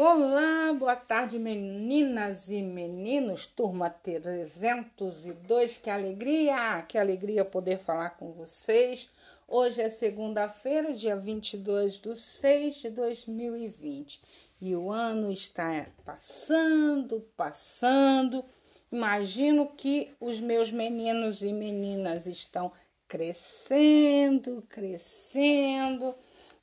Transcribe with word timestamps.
Olá, 0.00 0.72
boa 0.74 0.94
tarde, 0.94 1.40
meninas 1.40 2.48
e 2.48 2.62
meninos, 2.62 3.46
turma 3.46 3.90
302. 3.90 5.78
Que 5.78 5.90
alegria, 5.90 6.84
que 6.86 6.96
alegria 6.96 7.44
poder 7.44 7.80
falar 7.80 8.10
com 8.10 8.30
vocês. 8.30 9.10
Hoje 9.48 9.82
é 9.82 9.90
segunda-feira, 9.90 10.92
dia 10.92 11.16
22 11.16 11.94
de 11.94 12.14
6 12.14 12.74
de 12.76 12.90
2020 12.90 14.22
e 14.60 14.76
o 14.76 14.92
ano 14.92 15.32
está 15.32 15.88
passando, 16.04 17.28
passando. 17.36 18.44
Imagino 18.92 19.66
que 19.66 20.14
os 20.20 20.38
meus 20.38 20.70
meninos 20.70 21.42
e 21.42 21.52
meninas 21.52 22.28
estão 22.28 22.70
crescendo, 23.08 24.62
crescendo 24.68 26.14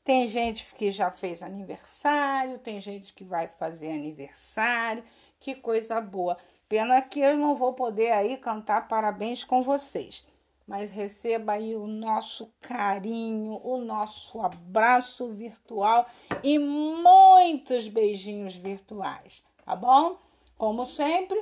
tem 0.05 0.27
gente 0.27 0.71
que 0.75 0.91
já 0.91 1.09
fez 1.09 1.41
aniversário, 1.41 2.59
tem 2.59 2.79
gente 2.79 3.11
que 3.11 3.23
vai 3.23 3.47
fazer 3.47 3.91
aniversário. 3.91 5.03
Que 5.39 5.55
coisa 5.55 5.99
boa. 5.99 6.37
Pena 6.69 7.01
que 7.01 7.19
eu 7.19 7.35
não 7.35 7.55
vou 7.55 7.73
poder 7.73 8.11
aí 8.11 8.37
cantar 8.37 8.87
parabéns 8.87 9.43
com 9.43 9.63
vocês. 9.63 10.23
Mas 10.67 10.91
receba 10.91 11.53
aí 11.53 11.75
o 11.75 11.87
nosso 11.87 12.53
carinho, 12.61 13.59
o 13.63 13.79
nosso 13.79 14.39
abraço 14.41 15.33
virtual 15.33 16.05
e 16.43 16.59
muitos 16.59 17.87
beijinhos 17.87 18.55
virtuais, 18.55 19.43
tá 19.63 19.75
bom? 19.75 20.17
Como 20.55 20.85
sempre, 20.85 21.39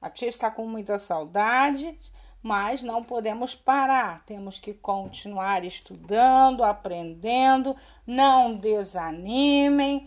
a 0.00 0.08
tia 0.08 0.28
está 0.28 0.50
com 0.50 0.66
muita 0.66 0.98
saudade 0.98 1.98
mas 2.42 2.82
não 2.82 3.02
podemos 3.02 3.54
parar, 3.54 4.24
temos 4.24 4.60
que 4.60 4.72
continuar 4.72 5.64
estudando, 5.64 6.62
aprendendo, 6.62 7.76
não 8.06 8.54
desanimem. 8.54 10.06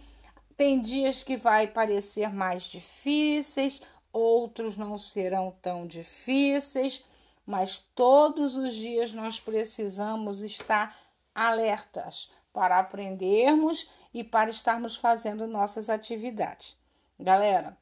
Tem 0.55 0.79
dias 0.79 1.23
que 1.23 1.35
vai 1.37 1.67
parecer 1.67 2.33
mais 2.33 2.63
difíceis, 2.63 3.81
outros 4.13 4.77
não 4.77 4.97
serão 4.97 5.55
tão 5.61 5.85
difíceis, 5.85 7.03
mas 7.45 7.79
todos 7.95 8.55
os 8.55 8.75
dias 8.75 9.13
nós 9.13 9.39
precisamos 9.39 10.41
estar 10.41 10.97
alertas 11.33 12.29
para 12.53 12.79
aprendermos 12.79 13.89
e 14.13 14.23
para 14.23 14.49
estarmos 14.49 14.95
fazendo 14.95 15.47
nossas 15.47 15.89
atividades. 15.89 16.77
Galera, 17.19 17.77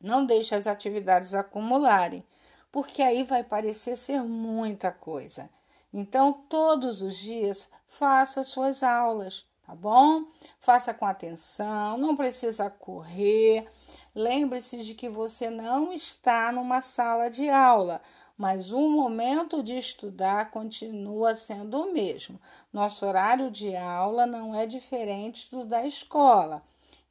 não 0.00 0.24
deixe 0.24 0.54
as 0.54 0.66
atividades 0.66 1.34
acumularem 1.34 2.24
porque 2.70 3.02
aí 3.02 3.24
vai 3.24 3.42
parecer 3.42 3.96
ser 3.96 4.22
muita 4.22 4.90
coisa. 4.90 5.48
Então, 5.92 6.32
todos 6.48 7.00
os 7.00 7.16
dias, 7.16 7.68
faça 7.86 8.44
suas 8.44 8.82
aulas, 8.82 9.46
tá 9.66 9.74
bom? 9.74 10.24
Faça 10.60 10.92
com 10.92 11.06
atenção, 11.06 11.96
não 11.96 12.14
precisa 12.14 12.68
correr. 12.68 13.66
Lembre-se 14.14 14.82
de 14.84 14.94
que 14.94 15.08
você 15.08 15.48
não 15.48 15.92
está 15.92 16.52
numa 16.52 16.80
sala 16.80 17.30
de 17.30 17.48
aula, 17.48 18.02
mas 18.36 18.70
o 18.72 18.88
momento 18.90 19.62
de 19.62 19.76
estudar 19.78 20.50
continua 20.50 21.34
sendo 21.34 21.82
o 21.82 21.92
mesmo. 21.92 22.38
Nosso 22.72 23.06
horário 23.06 23.50
de 23.50 23.74
aula 23.74 24.26
não 24.26 24.54
é 24.54 24.66
diferente 24.66 25.50
do 25.50 25.64
da 25.64 25.86
escola. 25.86 26.62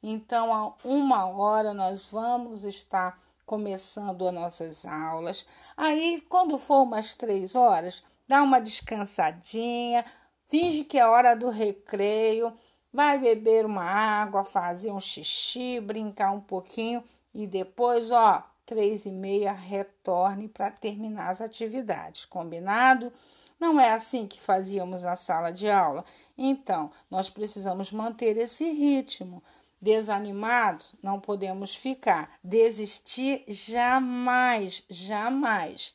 Então, 0.02 0.54
a 0.54 0.72
uma 0.86 1.26
hora 1.26 1.74
nós 1.74 2.06
vamos 2.06 2.64
estar 2.64 3.20
começando 3.48 4.28
as 4.28 4.34
nossas 4.34 4.84
aulas. 4.84 5.46
Aí, 5.74 6.20
quando 6.28 6.58
for 6.58 6.82
umas 6.82 7.14
três 7.14 7.54
horas, 7.54 8.04
dá 8.28 8.42
uma 8.42 8.60
descansadinha, 8.60 10.04
finge 10.48 10.84
que 10.84 10.98
é 10.98 11.06
hora 11.06 11.34
do 11.34 11.48
recreio, 11.48 12.52
vai 12.92 13.18
beber 13.18 13.64
uma 13.64 13.82
água, 13.82 14.44
fazer 14.44 14.92
um 14.92 15.00
xixi, 15.00 15.80
brincar 15.80 16.30
um 16.30 16.40
pouquinho 16.40 17.02
e 17.32 17.46
depois, 17.46 18.10
ó, 18.10 18.44
três 18.66 19.06
e 19.06 19.10
meia, 19.10 19.52
retorne 19.52 20.46
para 20.46 20.70
terminar 20.70 21.30
as 21.30 21.40
atividades, 21.40 22.26
combinado? 22.26 23.10
Não 23.58 23.80
é 23.80 23.92
assim 23.92 24.26
que 24.26 24.38
fazíamos 24.38 25.04
na 25.04 25.16
sala 25.16 25.50
de 25.50 25.70
aula? 25.70 26.04
Então, 26.36 26.90
nós 27.10 27.30
precisamos 27.30 27.90
manter 27.90 28.36
esse 28.36 28.70
ritmo. 28.70 29.42
Desanimado 29.80 30.84
não 31.02 31.20
podemos 31.20 31.74
ficar. 31.74 32.38
Desistir 32.42 33.44
jamais, 33.46 34.82
jamais. 34.90 35.94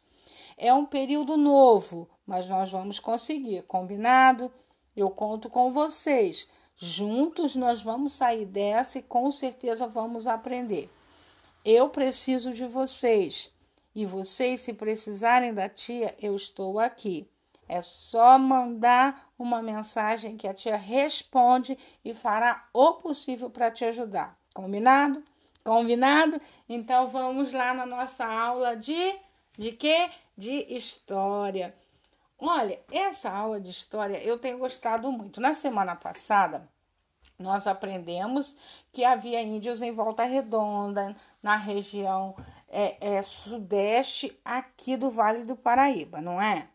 É 0.58 0.74
um 0.74 0.86
período 0.86 1.36
novo, 1.36 2.10
mas 2.26 2.48
nós 2.48 2.72
vamos 2.72 3.00
conseguir, 3.00 3.64
combinado? 3.64 4.52
Eu 4.96 5.10
conto 5.10 5.50
com 5.50 5.72
vocês. 5.72 6.48
Juntos 6.76 7.56
nós 7.56 7.82
vamos 7.82 8.14
sair 8.14 8.46
dessa 8.46 9.00
e 9.00 9.04
com 9.04 9.32
certeza 9.32 9.88
vamos 9.88 10.28
aprender. 10.28 10.90
Eu 11.66 11.90
preciso 11.90 12.54
de 12.54 12.66
vocês 12.66 13.52
e 13.96 14.06
vocês, 14.06 14.62
se 14.62 14.74
precisarem 14.74 15.54
da 15.54 15.70
tia, 15.70 16.16
eu 16.20 16.36
estou 16.36 16.80
aqui. 16.80 17.30
É 17.68 17.82
só 17.82 18.38
mandar 18.38 19.30
uma 19.38 19.62
mensagem 19.62 20.38
que 20.38 20.48
a 20.48 20.54
tia 20.54 20.76
responde 20.76 21.78
e 22.04 22.14
fará 22.14 22.68
o 22.74 22.94
possível 22.94 23.50
para 23.50 23.72
te 23.72 23.86
ajudar. 23.86 24.38
Combinado? 24.54 25.24
Combinado? 25.64 26.40
Então 26.68 27.08
vamos 27.08 27.54
lá 27.54 27.74
na 27.74 27.86
nossa 27.86 28.26
aula 28.26 28.76
de 28.76 29.16
de 29.58 29.72
quê? 29.72 30.10
De 30.36 30.74
história. 30.74 31.76
Olha, 32.40 32.80
essa 32.92 33.30
aula 33.32 33.60
de 33.62 33.70
história 33.70 34.18
eu 34.18 34.38
tenho 34.38 34.58
gostado 34.58 35.12
muito. 35.12 35.40
Na 35.40 35.54
semana 35.54 35.96
passada, 35.96 36.68
nós 37.38 37.68
aprendemos 37.68 38.56
que 38.92 39.06
havia 39.06 39.42
índios 39.42 39.82
em 39.82 39.92
Volta 39.92 40.24
Redonda, 40.24 41.16
na 41.42 41.56
região 41.56 42.36
é, 42.68 43.16
é, 43.16 43.22
sudeste 43.22 44.40
aqui 44.44 44.98
do 44.98 45.10
Vale 45.10 45.46
do 45.46 45.56
Paraíba, 45.56 46.20
não 46.20 46.42
é? 46.42 46.68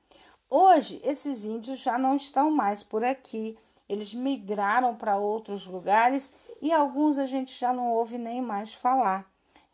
Hoje, 0.50 1.00
esses 1.04 1.44
índios 1.44 1.78
já 1.81 1.98
não 1.98 2.16
estão 2.16 2.50
mais 2.50 2.82
por 2.82 3.04
aqui, 3.04 3.56
eles 3.86 4.14
migraram 4.14 4.97
para 4.97 5.19
outros 5.19 5.66
lugares 5.66 6.32
e 6.60 6.72
alguns 6.72 7.19
a 7.19 7.26
gente 7.26 7.59
já 7.59 7.72
não 7.72 7.92
ouve 7.92 8.16
nem 8.16 8.41
mais 8.41 8.72
falar. 8.72 9.31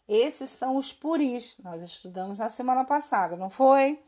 Esses 0.08 0.50
são 0.50 0.76
os 0.76 0.92
puris, 0.92 1.56
nós 1.62 1.82
estudamos 1.82 2.38
na 2.38 2.50
semana 2.50 2.84
passada, 2.84 3.36
não 3.36 3.50
foi? 3.50 4.02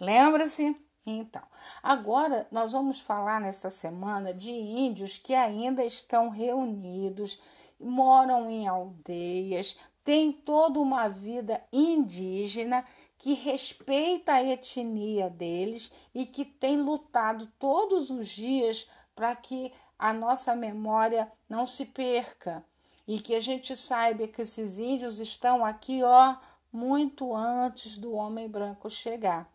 Lembra-se? 0.00 0.74
Então, 1.04 1.42
agora 1.82 2.46
nós 2.50 2.72
vamos 2.72 3.00
falar 3.00 3.40
nesta 3.40 3.68
semana 3.70 4.32
de 4.32 4.50
índios 4.50 5.18
que 5.18 5.34
ainda 5.34 5.84
estão 5.84 6.28
reunidos, 6.28 7.38
moram 7.78 8.48
em 8.48 8.66
aldeias, 8.66 9.76
têm 10.04 10.32
toda 10.32 10.80
uma 10.80 11.08
vida 11.08 11.62
indígena 11.72 12.84
que 13.22 13.34
respeita 13.34 14.32
a 14.32 14.42
etnia 14.42 15.30
deles 15.30 15.92
e 16.12 16.26
que 16.26 16.44
tem 16.44 16.76
lutado 16.82 17.46
todos 17.56 18.10
os 18.10 18.28
dias 18.28 18.88
para 19.14 19.36
que 19.36 19.72
a 19.96 20.12
nossa 20.12 20.56
memória 20.56 21.30
não 21.48 21.64
se 21.64 21.86
perca 21.86 22.64
e 23.06 23.20
que 23.20 23.36
a 23.36 23.40
gente 23.40 23.76
saiba 23.76 24.26
que 24.26 24.42
esses 24.42 24.76
índios 24.76 25.20
estão 25.20 25.64
aqui, 25.64 26.02
ó, 26.02 26.34
muito 26.72 27.32
antes 27.32 27.96
do 27.96 28.12
homem 28.12 28.48
branco 28.48 28.90
chegar. 28.90 29.48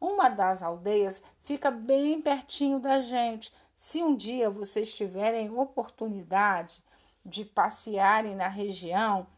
Uma 0.00 0.28
das 0.28 0.60
aldeias 0.60 1.22
fica 1.44 1.70
bem 1.70 2.20
pertinho 2.20 2.80
da 2.80 3.00
gente. 3.00 3.52
Se 3.76 4.02
um 4.02 4.16
dia 4.16 4.50
vocês 4.50 4.92
tiverem 4.92 5.56
oportunidade 5.56 6.82
de 7.24 7.44
passearem 7.44 8.34
na 8.34 8.48
região, 8.48 9.28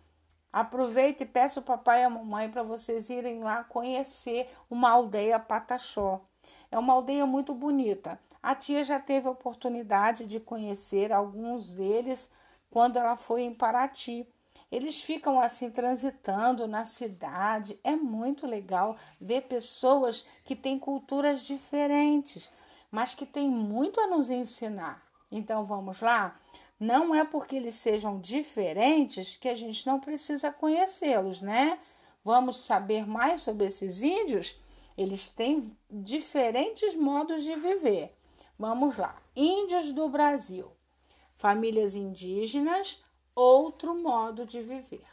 Aproveite 0.56 1.22
e 1.22 1.26
peça 1.26 1.60
o 1.60 1.62
papai 1.62 2.00
e 2.00 2.04
a 2.04 2.08
mamãe 2.08 2.48
para 2.48 2.62
vocês 2.62 3.10
irem 3.10 3.40
lá 3.40 3.62
conhecer 3.62 4.50
uma 4.70 4.88
aldeia 4.88 5.38
Pataxó. 5.38 6.22
É 6.70 6.78
uma 6.78 6.94
aldeia 6.94 7.26
muito 7.26 7.52
bonita. 7.52 8.18
A 8.42 8.54
tia 8.54 8.82
já 8.82 8.98
teve 8.98 9.28
a 9.28 9.32
oportunidade 9.32 10.24
de 10.24 10.40
conhecer 10.40 11.12
alguns 11.12 11.74
deles 11.74 12.30
quando 12.70 12.96
ela 12.96 13.18
foi 13.18 13.42
em 13.42 13.52
Paraty. 13.52 14.26
Eles 14.72 15.02
ficam 15.02 15.38
assim 15.38 15.70
transitando 15.70 16.66
na 16.66 16.86
cidade. 16.86 17.78
É 17.84 17.94
muito 17.94 18.46
legal 18.46 18.96
ver 19.20 19.42
pessoas 19.42 20.24
que 20.42 20.56
têm 20.56 20.78
culturas 20.78 21.42
diferentes, 21.42 22.50
mas 22.90 23.14
que 23.14 23.26
têm 23.26 23.50
muito 23.50 24.00
a 24.00 24.06
nos 24.06 24.30
ensinar. 24.30 25.06
Então 25.30 25.66
vamos 25.66 26.00
lá? 26.00 26.34
Não 26.78 27.14
é 27.14 27.24
porque 27.24 27.56
eles 27.56 27.74
sejam 27.74 28.20
diferentes 28.20 29.36
que 29.36 29.48
a 29.48 29.54
gente 29.54 29.86
não 29.86 29.98
precisa 29.98 30.52
conhecê-los, 30.52 31.40
né? 31.40 31.78
Vamos 32.22 32.60
saber 32.60 33.06
mais 33.06 33.42
sobre 33.42 33.66
esses 33.66 34.02
índios? 34.02 34.58
Eles 34.96 35.28
têm 35.28 35.76
diferentes 35.90 36.94
modos 36.94 37.42
de 37.44 37.54
viver. 37.54 38.14
Vamos 38.58 38.96
lá. 38.96 39.16
Índios 39.34 39.92
do 39.92 40.08
Brasil. 40.08 40.70
Famílias 41.36 41.94
indígenas, 41.94 43.02
outro 43.34 43.94
modo 43.94 44.44
de 44.44 44.62
viver. 44.62 45.04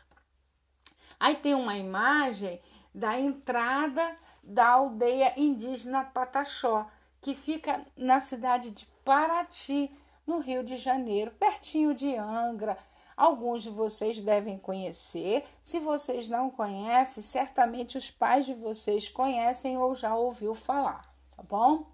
Aí 1.20 1.36
tem 1.36 1.54
uma 1.54 1.78
imagem 1.78 2.62
da 2.94 3.20
entrada 3.20 4.18
da 4.44 4.70
aldeia 4.70 5.34
indígena 5.38 6.04
Pataxó, 6.04 6.88
que 7.22 7.34
fica 7.34 7.86
na 7.96 8.20
cidade 8.20 8.72
de 8.72 8.86
Paraty, 9.06 9.90
no 10.26 10.40
Rio 10.40 10.64
de 10.64 10.78
Janeiro, 10.78 11.32
pertinho 11.32 11.94
de 11.94 12.16
Angra. 12.16 12.78
Alguns 13.16 13.64
de 13.64 13.70
vocês 13.70 14.20
devem 14.22 14.58
conhecer. 14.58 15.46
Se 15.62 15.80
vocês 15.80 16.30
não 16.30 16.50
conhecem, 16.50 17.22
certamente 17.22 17.98
os 17.98 18.10
pais 18.10 18.46
de 18.46 18.54
vocês 18.54 19.08
conhecem 19.08 19.78
ou 19.78 19.94
já 19.94 20.16
ouviu 20.16 20.56
falar, 20.56 21.14
tá 21.36 21.44
bom? 21.44 21.92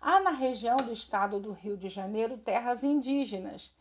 Há 0.00 0.18
na 0.20 0.30
região 0.30 0.76
do 0.78 0.92
estado 0.92 1.38
do 1.38 1.52
Rio 1.52 1.76
de 1.76 1.88
Janeiro 1.88 2.36
terras 2.38 2.82
indígenas. 2.82 3.72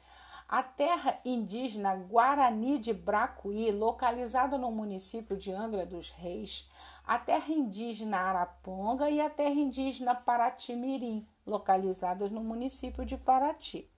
A 0.52 0.62
terra 0.62 1.18
indígena 1.24 1.96
Guarani 1.96 2.78
de 2.78 2.92
Bracuí, 2.92 3.72
localizada 3.72 4.58
no 4.58 4.70
município 4.70 5.38
de 5.38 5.50
Angra 5.50 5.86
dos 5.86 6.12
Reis, 6.12 6.68
a 7.06 7.18
terra 7.18 7.54
indígena 7.54 8.18
Araponga 8.18 9.10
e 9.10 9.22
a 9.22 9.30
terra 9.30 9.56
indígena 9.56 10.14
Paratimirim, 10.14 11.26
localizadas 11.46 12.30
no 12.30 12.44
município 12.44 13.06
de 13.06 13.16
Paraty. 13.16 13.90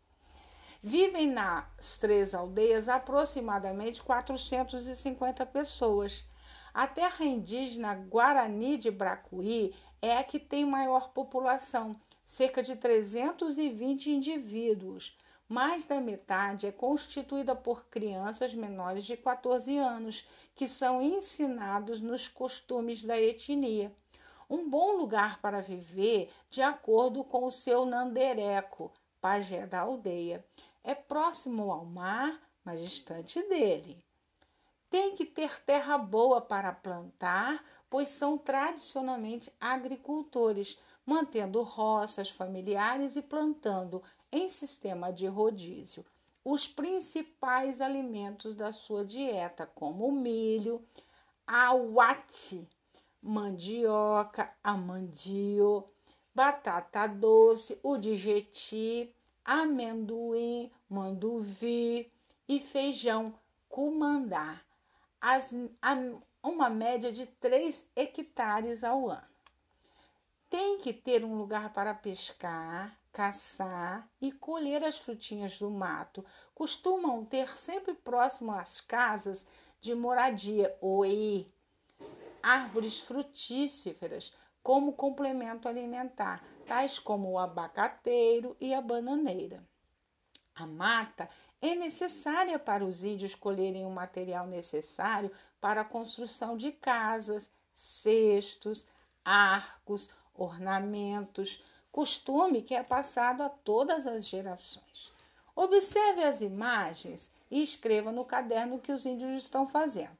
Vivem 0.79 1.25
nas 1.25 1.97
três 1.97 2.35
aldeias 2.35 2.87
aproximadamente 2.87 4.03
450 4.03 5.47
pessoas. 5.47 6.23
A 6.71 6.85
terra 6.85 7.25
indígena 7.25 7.95
Guarani 7.95 8.77
de 8.77 8.91
Bracuí 8.91 9.73
é 9.99 10.17
a 10.19 10.23
que 10.23 10.37
tem 10.37 10.67
maior 10.67 11.13
população, 11.13 11.99
cerca 12.23 12.61
de 12.61 12.75
320 12.75 14.11
indivíduos. 14.11 15.17
Mais 15.47 15.85
da 15.85 15.99
metade 15.99 16.65
é 16.65 16.71
constituída 16.71 17.55
por 17.55 17.85
crianças 17.85 18.53
menores 18.53 19.05
de 19.05 19.17
14 19.17 19.77
anos, 19.77 20.27
que 20.55 20.67
são 20.67 21.01
ensinados 21.01 22.01
nos 22.01 22.27
costumes 22.27 23.03
da 23.03 23.19
etnia. 23.19 23.93
Um 24.49 24.69
bom 24.69 24.97
lugar 24.97 25.39
para 25.41 25.61
viver, 25.61 26.31
de 26.49 26.61
acordo 26.61 27.23
com 27.23 27.45
o 27.45 27.51
seu 27.51 27.85
nandereco, 27.85 28.91
pajé 29.19 29.65
da 29.65 29.81
aldeia. 29.81 30.45
É 30.83 30.95
próximo 30.95 31.71
ao 31.71 31.85
mar, 31.85 32.39
mas 32.63 32.81
distante 32.81 33.41
dele. 33.47 34.03
Tem 34.89 35.15
que 35.15 35.25
ter 35.25 35.59
terra 35.61 35.97
boa 35.97 36.39
para 36.39 36.71
plantar, 36.71 37.63
pois 37.89 38.09
são 38.09 38.37
tradicionalmente 38.37 39.51
agricultores, 39.59 40.77
mantendo 41.05 41.63
roças 41.63 42.29
familiares 42.29 43.15
e 43.15 43.21
plantando 43.21 44.03
em 44.33 44.49
sistema 44.49 45.13
de 45.13 45.27
rodízio 45.27 46.03
os 46.43 46.67
principais 46.67 47.79
alimentos 47.79 48.55
da 48.55 48.71
sua 48.71 49.05
dieta, 49.05 49.65
como 49.65 50.07
o 50.07 50.11
milho, 50.11 50.85
a 51.47 51.71
wati, 51.73 52.67
mandioca, 53.21 54.53
amandio, 54.61 55.85
batata 56.35 57.07
doce, 57.07 57.79
o 57.81 57.95
digeti, 57.95 59.15
amendoim, 59.45 60.69
manduvi 60.89 62.11
e 62.47 62.59
feijão 62.59 63.33
cumandá, 63.69 64.59
as, 65.21 65.53
a, 65.81 65.95
uma 66.43 66.69
média 66.69 67.11
de 67.11 67.25
3 67.25 67.89
hectares 67.95 68.83
ao 68.83 69.09
ano. 69.09 69.33
Tem 70.49 70.79
que 70.79 70.91
ter 70.91 71.23
um 71.23 71.35
lugar 71.35 71.71
para 71.71 71.93
pescar, 71.93 72.99
caçar 73.13 74.09
e 74.19 74.31
colher 74.31 74.83
as 74.83 74.97
frutinhas 74.97 75.59
do 75.59 75.69
mato. 75.69 76.25
Costumam 76.53 77.23
ter 77.23 77.55
sempre 77.55 77.93
próximo 77.93 78.51
às 78.51 78.81
casas 78.81 79.45
de 79.79 79.93
moradia, 79.93 80.75
oi, 80.81 81.47
árvores 82.41 82.99
frutíferas 82.99 84.33
como 84.63 84.93
complemento 84.93 85.67
alimentar, 85.67 86.43
tais 86.65 86.97
como 86.97 87.31
o 87.31 87.37
abacateiro 87.37 88.57
e 88.59 88.73
a 88.73 88.81
bananeira. 88.81 89.63
A 90.55 90.65
mata 90.65 91.29
é 91.61 91.75
necessária 91.75 92.57
para 92.57 92.85
os 92.85 93.03
índios 93.03 93.35
colherem 93.35 93.85
o 93.85 93.89
material 93.89 94.47
necessário 94.47 95.31
para 95.59 95.81
a 95.81 95.85
construção 95.85 96.55
de 96.55 96.71
casas, 96.71 97.49
cestos, 97.73 98.85
arcos, 99.25 100.09
ornamentos, 100.33 101.63
costume 101.93 102.63
que 102.63 102.73
é 102.73 102.81
passado 102.81 103.43
a 103.43 103.49
todas 103.49 104.07
as 104.07 104.27
gerações. 104.27 105.13
Observe 105.55 106.23
as 106.23 106.41
imagens 106.41 107.29
e 107.51 107.61
escreva 107.61 108.11
no 108.11 108.25
caderno 108.25 108.75
o 108.75 108.79
que 108.79 108.91
os 108.91 109.05
índios 109.05 109.43
estão 109.43 109.67
fazendo. 109.67 110.17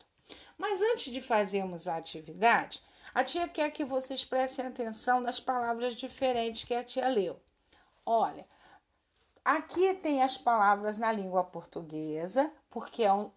Mas 0.55 0.83
antes 0.83 1.11
de 1.11 1.19
fazermos 1.19 1.87
a 1.87 1.97
atividade, 1.97 2.79
a 3.13 3.23
tia 3.23 3.47
quer 3.47 3.71
que 3.71 3.83
vocês 3.83 4.23
prestem 4.23 4.67
atenção 4.67 5.19
nas 5.19 5.39
palavras 5.39 5.95
diferentes 5.95 6.63
que 6.63 6.75
a 6.75 6.83
tia 6.83 7.07
leu. 7.07 7.41
Olha, 8.05 8.45
aqui 9.43 9.95
tem 9.95 10.21
as 10.21 10.37
palavras 10.37 10.99
na 10.99 11.11
língua 11.11 11.43
portuguesa, 11.43 12.51
porque 12.69 13.03
é 13.03 13.11
o 13.11 13.31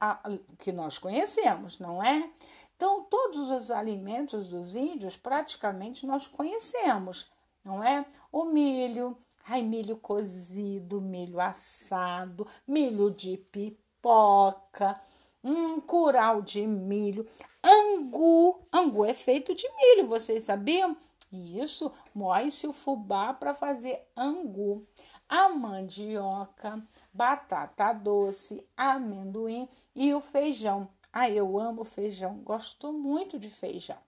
que 0.58 0.72
nós 0.72 0.98
conhecemos, 0.98 1.78
não 1.78 2.04
é? 2.04 2.30
Então, 2.76 3.04
todos 3.04 3.48
os 3.48 3.70
alimentos 3.70 4.48
dos 4.48 4.76
índios 4.76 5.16
praticamente 5.16 6.04
nós 6.04 6.26
conhecemos, 6.26 7.34
não 7.66 7.82
é? 7.82 8.06
O 8.30 8.44
milho, 8.44 9.18
ai, 9.44 9.60
milho 9.60 9.96
cozido, 9.96 11.00
milho 11.00 11.40
assado, 11.40 12.46
milho 12.66 13.10
de 13.10 13.36
pipoca, 13.36 15.00
um 15.42 15.80
curau 15.80 16.40
de 16.40 16.64
milho, 16.64 17.26
angu. 17.62 18.60
Angu 18.72 19.04
é 19.04 19.12
feito 19.12 19.52
de 19.52 19.68
milho, 19.68 20.06
vocês 20.06 20.44
sabiam? 20.44 20.96
Isso, 21.32 21.92
moe-se 22.14 22.68
o 22.68 22.72
fubá 22.72 23.34
para 23.34 23.52
fazer 23.52 24.00
angu. 24.16 24.86
A 25.28 25.48
mandioca, 25.48 26.80
batata 27.12 27.92
doce, 27.92 28.64
amendoim 28.76 29.68
e 29.92 30.14
o 30.14 30.20
feijão. 30.20 30.88
Ah, 31.12 31.28
eu 31.28 31.58
amo 31.58 31.82
feijão, 31.82 32.36
gosto 32.44 32.92
muito 32.92 33.40
de 33.40 33.50
feijão. 33.50 33.98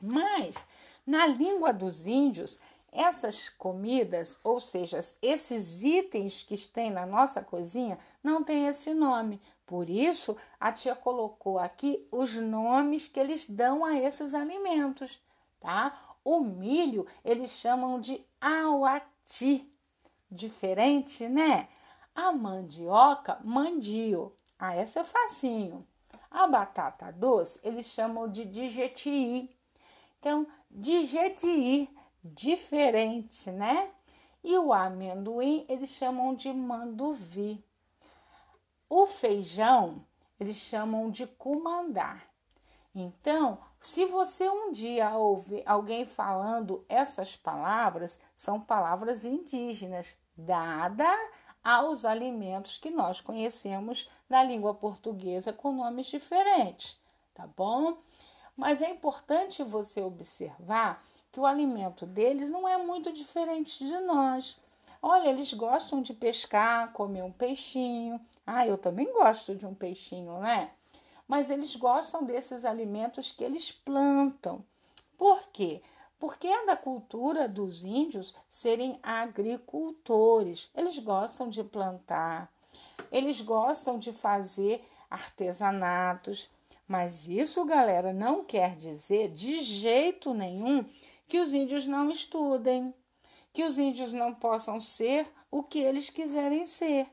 Mas 0.00 0.64
na 1.06 1.24
língua 1.24 1.72
dos 1.72 2.04
índios, 2.04 2.58
essas 2.96 3.48
comidas, 3.48 4.38
ou 4.42 4.58
seja, 4.58 4.98
esses 5.22 5.82
itens 5.82 6.42
que 6.42 6.56
tem 6.68 6.90
na 6.90 7.04
nossa 7.04 7.42
cozinha, 7.42 7.98
não 8.22 8.42
tem 8.42 8.66
esse 8.66 8.94
nome. 8.94 9.40
Por 9.66 9.90
isso, 9.90 10.36
a 10.60 10.72
tia 10.72 10.94
colocou 10.94 11.58
aqui 11.58 12.06
os 12.10 12.34
nomes 12.34 13.08
que 13.08 13.18
eles 13.18 13.48
dão 13.48 13.84
a 13.84 13.98
esses 13.98 14.32
alimentos, 14.32 15.20
tá? 15.60 16.16
O 16.24 16.40
milho 16.40 17.06
eles 17.24 17.50
chamam 17.50 18.00
de 18.00 18.24
auati, 18.40 19.70
diferente, 20.30 21.28
né? 21.28 21.68
A 22.14 22.32
mandioca, 22.32 23.40
mandio. 23.44 24.34
Ah, 24.58 24.74
essa 24.74 25.00
é 25.00 25.04
facinho. 25.04 25.86
A 26.30 26.46
batata 26.46 27.12
doce 27.12 27.60
eles 27.62 27.86
chamam 27.86 28.28
de 28.28 28.44
digetii. 28.44 29.50
Então, 30.18 30.46
digetii, 30.70 31.88
diferente, 32.34 33.50
né? 33.50 33.90
E 34.42 34.56
o 34.58 34.72
amendoim 34.72 35.64
eles 35.68 35.90
chamam 35.90 36.34
de 36.34 36.52
manduvi. 36.52 37.64
O 38.88 39.06
feijão 39.06 40.04
eles 40.38 40.56
chamam 40.56 41.10
de 41.10 41.26
cumandar. 41.26 42.22
Então, 42.94 43.58
se 43.80 44.06
você 44.06 44.48
um 44.48 44.72
dia 44.72 45.16
ouvir 45.16 45.62
alguém 45.66 46.06
falando 46.06 46.84
essas 46.88 47.36
palavras, 47.36 48.18
são 48.34 48.60
palavras 48.60 49.24
indígenas, 49.24 50.16
dadas 50.36 51.18
aos 51.62 52.04
alimentos 52.04 52.78
que 52.78 52.90
nós 52.90 53.20
conhecemos 53.20 54.08
na 54.28 54.42
língua 54.42 54.72
portuguesa 54.72 55.52
com 55.52 55.72
nomes 55.72 56.06
diferentes, 56.06 56.98
tá 57.34 57.46
bom? 57.46 57.98
Mas 58.56 58.80
é 58.80 58.88
importante 58.88 59.62
você 59.62 60.00
observar 60.00 61.02
que 61.36 61.40
o 61.40 61.44
alimento 61.44 62.06
deles 62.06 62.48
não 62.48 62.66
é 62.66 62.78
muito 62.78 63.12
diferente 63.12 63.86
de 63.86 64.00
nós. 64.00 64.56
Olha, 65.02 65.28
eles 65.28 65.52
gostam 65.52 66.00
de 66.00 66.14
pescar, 66.14 66.94
comer 66.94 67.22
um 67.22 67.30
peixinho. 67.30 68.18
Ah, 68.46 68.66
eu 68.66 68.78
também 68.78 69.12
gosto 69.12 69.54
de 69.54 69.66
um 69.66 69.74
peixinho, 69.74 70.38
né? 70.38 70.70
Mas 71.28 71.50
eles 71.50 71.76
gostam 71.76 72.24
desses 72.24 72.64
alimentos 72.64 73.32
que 73.32 73.44
eles 73.44 73.70
plantam. 73.70 74.64
Por 75.18 75.42
quê? 75.52 75.82
Porque 76.18 76.46
é 76.46 76.64
da 76.64 76.74
cultura 76.74 77.46
dos 77.46 77.84
índios 77.84 78.34
serem 78.48 78.98
agricultores. 79.02 80.70
Eles 80.74 80.98
gostam 80.98 81.50
de 81.50 81.62
plantar, 81.62 82.50
eles 83.12 83.42
gostam 83.42 83.98
de 83.98 84.10
fazer 84.10 84.82
artesanatos. 85.10 86.48
Mas 86.88 87.28
isso, 87.28 87.62
galera, 87.66 88.12
não 88.12 88.42
quer 88.42 88.74
dizer 88.76 89.28
de 89.32 89.58
jeito 89.58 90.32
nenhum 90.32 90.86
que 91.28 91.38
os 91.38 91.52
índios 91.52 91.86
não 91.86 92.10
estudem 92.10 92.94
que 93.56 93.64
os 93.64 93.78
índios 93.78 94.12
não 94.12 94.34
possam 94.34 94.78
ser 94.78 95.26
o 95.50 95.62
que 95.62 95.78
eles 95.78 96.10
quiserem 96.10 96.66
ser, 96.66 97.06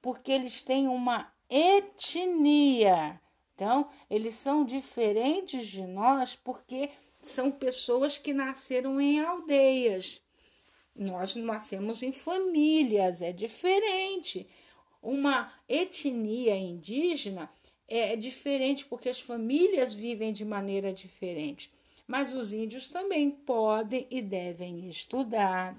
porque 0.00 0.30
eles 0.30 0.62
têm 0.62 0.86
uma 0.86 1.34
etnia. 1.50 3.20
Então, 3.52 3.88
eles 4.08 4.34
são 4.34 4.64
diferentes 4.64 5.66
de 5.66 5.84
nós 5.84 6.36
porque 6.36 6.90
são 7.20 7.50
pessoas 7.50 8.16
que 8.16 8.32
nasceram 8.32 9.00
em 9.00 9.18
aldeias. 9.18 10.22
Nós 10.94 11.34
nascemos 11.34 12.04
em 12.04 12.12
famílias, 12.12 13.20
é 13.20 13.32
diferente. 13.32 14.46
Uma 15.02 15.52
etnia 15.68 16.54
indígena 16.54 17.50
é 17.88 18.14
diferente 18.14 18.86
porque 18.86 19.08
as 19.08 19.18
famílias 19.18 19.92
vivem 19.92 20.32
de 20.32 20.44
maneira 20.44 20.92
diferente. 20.92 21.73
Mas 22.06 22.32
os 22.32 22.52
índios 22.52 22.88
também 22.88 23.30
podem 23.30 24.06
e 24.10 24.20
devem 24.20 24.88
estudar. 24.88 25.76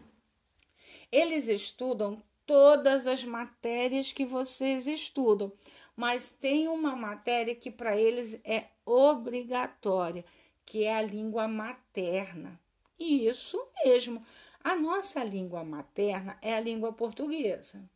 Eles 1.12 1.48
estudam 1.48 2.22
todas 2.46 3.08
as 3.08 3.24
matérias 3.24 4.12
que 4.12 4.25
vocês 4.25 4.88
estudam, 4.88 5.51
mas 5.96 6.32
tem 6.32 6.67
uma 6.67 6.96
matéria 6.96 7.55
que 7.55 7.72
para 7.72 7.98
eles 7.98 8.39
é 8.44 8.65
obrigatória, 8.86 10.25
que 10.65 10.84
é 10.84 10.96
a 10.96 11.01
língua 11.01 11.48
materna. 11.48 12.60
E 12.98 13.27
isso 13.27 13.62
mesmo, 13.84 14.22
a 14.63 14.75
nossa 14.75 15.24
língua 15.24 15.63
materna 15.63 16.38
é 16.41 16.55
a 16.55 16.60
língua 16.60 16.91
portuguesa. 16.94 17.88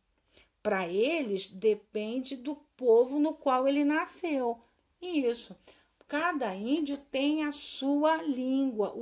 Para 0.62 0.86
eles, 0.86 1.48
depende 1.48 2.36
do 2.36 2.54
povo 2.76 3.18
no 3.18 3.34
qual 3.34 3.66
ele 3.66 3.82
nasceu. 3.82 4.60
Isso. 5.00 5.56
Cada 6.10 6.52
índio 6.56 6.96
tem 6.96 7.44
a 7.44 7.52
sua 7.52 8.20
língua, 8.20 8.92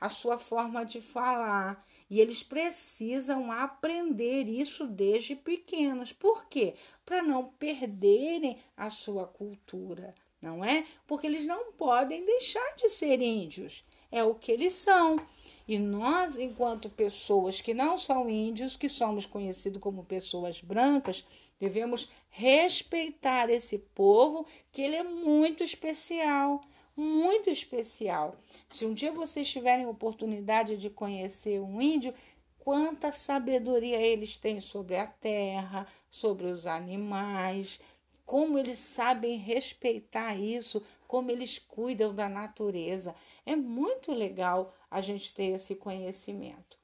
a 0.00 0.08
sua 0.08 0.38
forma 0.38 0.84
de 0.84 1.00
falar. 1.00 1.84
E 2.08 2.20
eles 2.20 2.40
precisam 2.40 3.50
aprender 3.50 4.46
isso 4.46 4.86
desde 4.86 5.34
pequenos. 5.34 6.12
Por 6.12 6.46
quê? 6.46 6.76
Para 7.04 7.20
não 7.20 7.46
perderem 7.46 8.58
a 8.76 8.88
sua 8.88 9.26
cultura, 9.26 10.14
não 10.40 10.64
é? 10.64 10.86
Porque 11.04 11.26
eles 11.26 11.44
não 11.46 11.72
podem 11.72 12.24
deixar 12.24 12.76
de 12.76 12.88
ser 12.90 13.20
índios. 13.20 13.84
É 14.12 14.22
o 14.22 14.32
que 14.32 14.52
eles 14.52 14.72
são. 14.72 15.18
E 15.66 15.80
nós, 15.80 16.38
enquanto 16.38 16.88
pessoas 16.88 17.60
que 17.60 17.74
não 17.74 17.98
são 17.98 18.30
índios, 18.30 18.76
que 18.76 18.88
somos 18.88 19.26
conhecidos 19.26 19.82
como 19.82 20.04
pessoas 20.04 20.60
brancas, 20.60 21.24
devemos 21.58 22.10
respeitar 22.28 23.50
esse 23.50 23.78
povo, 23.78 24.46
que 24.72 24.82
ele 24.82 24.96
é 24.96 25.02
muito 25.02 25.62
especial, 25.62 26.60
muito 26.96 27.50
especial. 27.50 28.36
Se 28.68 28.84
um 28.84 28.94
dia 28.94 29.12
vocês 29.12 29.48
tiverem 29.48 29.86
oportunidade 29.86 30.76
de 30.76 30.90
conhecer 30.90 31.60
um 31.60 31.80
índio, 31.80 32.14
quanta 32.58 33.10
sabedoria 33.10 34.00
eles 34.00 34.36
têm 34.36 34.60
sobre 34.60 34.96
a 34.96 35.06
terra, 35.06 35.86
sobre 36.10 36.46
os 36.46 36.66
animais, 36.66 37.78
como 38.24 38.58
eles 38.58 38.80
sabem 38.80 39.38
respeitar 39.38 40.34
isso, 40.34 40.82
como 41.06 41.30
eles 41.30 41.60
cuidam 41.60 42.12
da 42.12 42.28
natureza. 42.28 43.14
É 43.46 43.54
muito 43.54 44.12
legal 44.12 44.74
a 44.90 45.00
gente 45.00 45.32
ter 45.32 45.54
esse 45.54 45.76
conhecimento. 45.76 46.76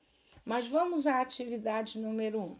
Mas 0.44 0.68
vamos 0.68 1.06
à 1.06 1.20
atividade 1.20 1.98
número 1.98 2.40
um. 2.40 2.56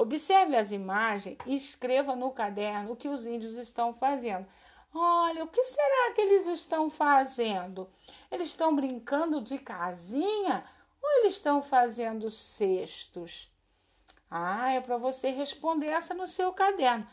Observe 0.00 0.56
as 0.56 0.72
imagens 0.72 1.36
e 1.44 1.54
escreva 1.54 2.16
no 2.16 2.30
caderno 2.30 2.92
o 2.92 2.96
que 2.96 3.06
os 3.06 3.26
índios 3.26 3.58
estão 3.58 3.92
fazendo. 3.92 4.46
Olha, 4.94 5.44
o 5.44 5.48
que 5.48 5.62
será 5.62 6.14
que 6.14 6.22
eles 6.22 6.46
estão 6.46 6.88
fazendo? 6.88 7.86
Eles 8.30 8.46
estão 8.46 8.74
brincando 8.74 9.42
de 9.42 9.58
casinha 9.58 10.64
ou 11.02 11.10
eles 11.18 11.34
estão 11.34 11.60
fazendo 11.60 12.30
cestos? 12.30 13.52
Ah, 14.30 14.72
é 14.72 14.80
para 14.80 14.96
você 14.96 15.32
responder 15.32 15.88
essa 15.88 16.14
no 16.14 16.26
seu 16.26 16.50
caderno. 16.50 17.06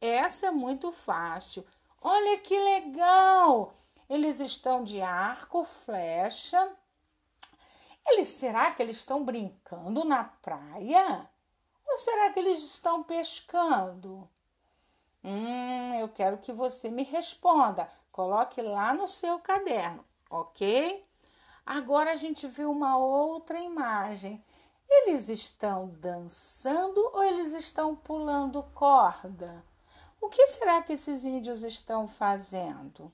Essa 0.00 0.46
é 0.46 0.50
muito 0.50 0.90
fácil. 0.90 1.62
Olha 2.00 2.38
que 2.38 2.58
legal! 2.58 3.74
Eles 4.08 4.40
estão 4.40 4.82
de 4.82 5.02
arco, 5.02 5.62
flecha. 5.62 6.74
Eles 8.08 8.28
será 8.28 8.70
que 8.70 8.82
eles 8.82 8.96
estão 8.96 9.22
brincando 9.22 10.04
na 10.06 10.24
praia? 10.24 11.29
Ou 11.90 11.98
será 11.98 12.30
que 12.30 12.38
eles 12.38 12.62
estão 12.62 13.02
pescando? 13.02 14.28
Hum, 15.24 15.94
eu 15.98 16.08
quero 16.08 16.38
que 16.38 16.52
você 16.52 16.88
me 16.88 17.02
responda. 17.02 17.90
Coloque 18.12 18.62
lá 18.62 18.94
no 18.94 19.08
seu 19.08 19.40
caderno, 19.40 20.04
ok? 20.30 21.04
Agora 21.66 22.12
a 22.12 22.16
gente 22.16 22.46
vê 22.46 22.64
uma 22.64 22.96
outra 22.96 23.58
imagem. 23.58 24.42
Eles 24.88 25.28
estão 25.28 25.88
dançando 25.88 26.98
ou 27.12 27.24
eles 27.24 27.54
estão 27.54 27.94
pulando 27.96 28.62
corda? 28.74 29.64
O 30.20 30.28
que 30.28 30.46
será 30.46 30.82
que 30.82 30.92
esses 30.92 31.24
índios 31.24 31.64
estão 31.64 32.06
fazendo? 32.06 33.12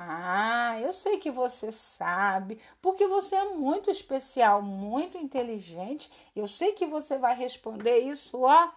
Ah, 0.00 0.78
eu 0.80 0.92
sei 0.92 1.18
que 1.18 1.28
você 1.28 1.72
sabe, 1.72 2.60
porque 2.80 3.08
você 3.08 3.34
é 3.34 3.48
muito 3.48 3.90
especial, 3.90 4.62
muito 4.62 5.18
inteligente. 5.18 6.08
Eu 6.36 6.46
sei 6.46 6.72
que 6.72 6.86
você 6.86 7.18
vai 7.18 7.34
responder 7.34 7.98
isso, 7.98 8.42
ó, 8.42 8.70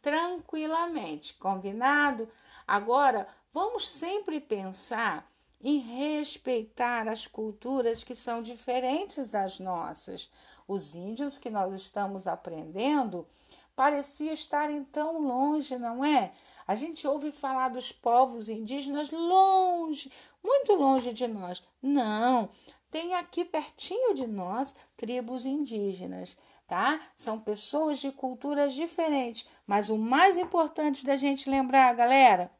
tranquilamente, 0.00 1.34
combinado? 1.34 2.28
Agora, 2.64 3.26
vamos 3.52 3.88
sempre 3.88 4.40
pensar 4.40 5.28
em 5.60 5.78
respeitar 5.78 7.08
as 7.08 7.26
culturas 7.26 8.04
que 8.04 8.14
são 8.14 8.40
diferentes 8.40 9.26
das 9.26 9.58
nossas. 9.58 10.30
Os 10.68 10.94
índios 10.94 11.38
que 11.38 11.50
nós 11.50 11.74
estamos 11.74 12.28
aprendendo 12.28 13.26
pareciam 13.74 14.32
estarem 14.32 14.84
tão 14.84 15.20
longe, 15.20 15.76
não 15.76 16.04
é? 16.04 16.32
A 16.68 16.74
gente 16.74 17.08
ouve 17.08 17.32
falar 17.32 17.70
dos 17.70 17.90
povos 17.90 18.50
indígenas 18.50 19.10
longe, 19.10 20.12
muito 20.44 20.74
longe 20.74 21.14
de 21.14 21.26
nós. 21.26 21.62
Não, 21.80 22.50
tem 22.90 23.14
aqui 23.14 23.42
pertinho 23.42 24.12
de 24.12 24.26
nós 24.26 24.74
tribos 24.94 25.46
indígenas, 25.46 26.36
tá? 26.66 27.00
São 27.16 27.40
pessoas 27.40 27.98
de 27.98 28.12
culturas 28.12 28.74
diferentes, 28.74 29.46
mas 29.66 29.88
o 29.88 29.96
mais 29.96 30.36
importante 30.36 31.06
da 31.06 31.16
gente 31.16 31.48
lembrar, 31.48 31.94
galera, 31.94 32.52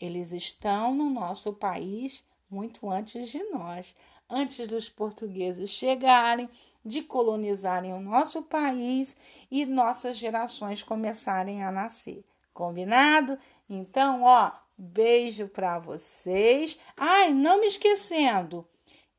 eles 0.00 0.32
estão 0.32 0.92
no 0.92 1.08
nosso 1.08 1.52
país 1.52 2.24
muito 2.50 2.90
antes 2.90 3.28
de 3.28 3.40
nós, 3.50 3.94
antes 4.28 4.66
dos 4.66 4.88
portugueses 4.88 5.70
chegarem, 5.70 6.48
de 6.84 7.02
colonizarem 7.02 7.92
o 7.92 8.00
nosso 8.00 8.42
país 8.42 9.16
e 9.48 9.64
nossas 9.64 10.16
gerações 10.16 10.82
começarem 10.82 11.62
a 11.62 11.70
nascer. 11.70 12.24
Combinado? 12.54 13.36
Então, 13.68 14.22
ó, 14.22 14.52
beijo 14.78 15.48
para 15.48 15.78
vocês. 15.78 16.78
Ai, 16.96 17.34
não 17.34 17.60
me 17.60 17.66
esquecendo, 17.66 18.66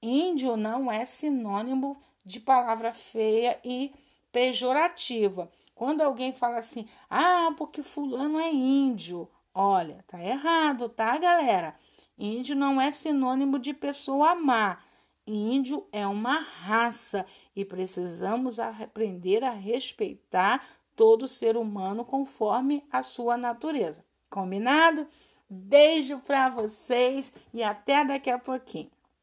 índio 0.02 0.56
não 0.56 0.90
é 0.90 1.06
sinônimo 1.06 2.02
de 2.24 2.40
palavra 2.40 2.94
feia 2.94 3.60
e 3.64 3.94
pejorativa. 4.32 5.52
Quando 5.76 6.02
alguém 6.02 6.32
fala 6.32 6.60
assim, 6.60 6.88
ah, 7.10 7.54
porque 7.58 7.84
fulano 7.84 8.40
é 8.40 8.50
índio, 8.50 9.30
olha, 9.54 10.04
tá 10.08 10.24
errado, 10.24 10.88
tá, 10.88 11.18
galera? 11.18 11.76
Índio 12.18 12.56
não 12.56 12.80
é 12.80 12.90
sinônimo 12.90 13.60
de 13.60 13.74
pessoa 13.74 14.34
má. 14.34 14.80
Índio 15.28 15.86
é 15.92 16.08
uma 16.08 16.40
raça 16.40 17.26
e 17.56 17.66
precisamos 17.66 18.60
aprender 18.60 19.44
a 19.44 19.52
respeitar 19.52 20.66
todo 20.96 21.28
ser 21.28 21.58
humano 21.58 22.06
conforme 22.06 22.84
a 22.92 23.04
sua 23.04 23.38
natureza. 23.38 24.04
Combinado? 24.30 25.08
Beijo 25.50 26.20
para 26.20 26.50
vocês 26.50 27.34
e 27.54 27.64
até 27.64 28.04
daqui 28.04 28.30
a 28.30 28.40
pouquinho. 28.40 28.90